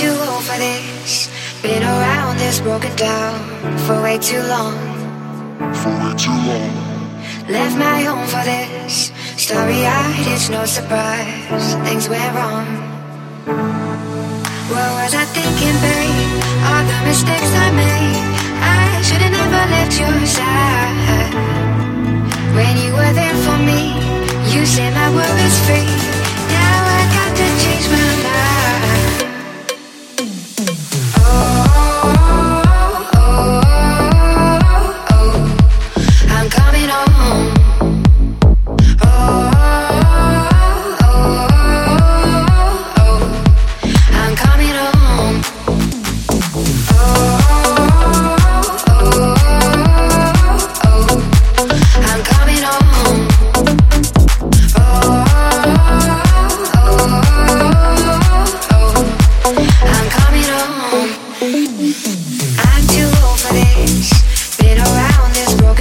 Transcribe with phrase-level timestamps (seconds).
[0.00, 1.28] too old for this.
[1.60, 3.36] Been around this, broken down
[3.84, 4.78] for way too long.
[5.80, 6.72] For way too long.
[7.56, 9.12] Left my home for this.
[9.36, 11.66] Starry eyed, it's no surprise.
[11.84, 12.66] Things went wrong.
[14.72, 16.32] What was I thinking, babe?
[16.68, 18.24] All the mistakes I made.
[18.72, 21.32] I should've never left your side.
[22.56, 23.82] When you were there for me,
[24.52, 26.19] you said my worries free.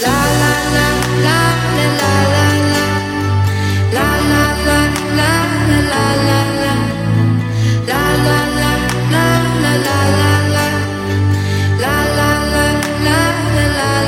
[0.00, 0.16] la
[0.74, 0.86] la
[1.24, 1.38] la
[1.76, 2.43] la la.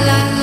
[0.04, 0.35] la.